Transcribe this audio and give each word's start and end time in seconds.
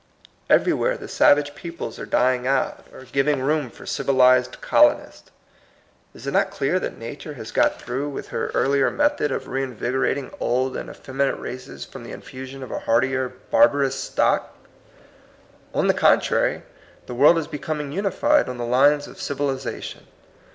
Everywhere 0.49 0.97
the 0.97 1.07
savage 1.07 1.53
peoples 1.53 1.99
are 1.99 2.07
dying 2.07 2.47
out, 2.47 2.87
or 2.91 3.03
giv 3.03 3.27
ing 3.27 3.39
room 3.39 3.69
for 3.69 3.85
civilized 3.85 4.59
colonists. 4.59 5.29
Is 6.15 6.25
it 6.25 6.31
not 6.31 6.49
clear 6.49 6.79
that 6.79 6.97
Nature 6.97 7.35
has 7.35 7.51
got 7.51 7.79
through 7.79 8.09
with 8.09 8.29
her 8.29 8.47
38 8.47 8.47
THE 8.47 8.51
COMING 8.53 8.61
PEOPLE. 8.63 8.71
earlier 8.87 8.97
method 8.97 9.31
of 9.31 9.47
reinvigorating 9.47 10.31
old 10.39 10.75
and 10.75 10.89
effeminate 10.89 11.37
races 11.37 11.85
from 11.85 12.01
the 12.03 12.13
infusion 12.13 12.63
of 12.63 12.71
a 12.71 12.79
hardier 12.79 13.29
barbarous 13.51 13.93
stock? 13.95 14.55
On 15.71 15.85
the 15.85 15.93
contrary, 15.93 16.63
the 17.05 17.13
world 17.13 17.37
is 17.37 17.45
becoming 17.45 17.91
unified 17.91 18.49
on 18.49 18.57
the 18.57 18.65
lines 18.65 19.05
of 19.05 19.21
civilization. 19.21 20.07